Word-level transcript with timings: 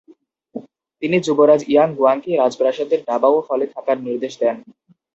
তিনি 1.03 1.17
যুবরাজ 1.25 1.61
ইয়াং 1.67 1.89
গুয়াংকে 1.97 2.31
রাজপ্রাসাদের 2.35 2.99
ডাবাও 3.07 3.37
হলে 3.47 3.65
থাকার 3.73 3.97
নির্দেশ 4.07 4.33
দেন। 4.41 4.55